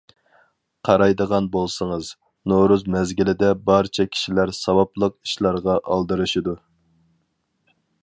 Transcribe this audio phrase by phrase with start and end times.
[0.87, 2.09] قارايدىغان بولسىڭىز،
[2.53, 6.61] نورۇز مەزگىلىدە بارچە كىشىلەر ساۋابلىق ئىشلارغا ئالدىرىشىدۇ.